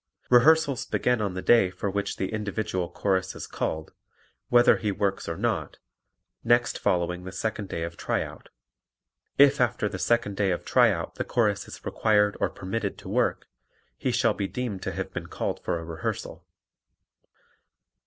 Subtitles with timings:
[0.31, 3.93] Rehearsals begin on the day for which the individual Chorus is called
[4.49, 5.77] whether he works or not
[6.43, 8.49] next following the second day of tryout.
[9.37, 13.45] If after the second day of tryout the Chorus is required or permitted to work,
[13.95, 16.47] he shall be deemed to have been called for a rehearsal.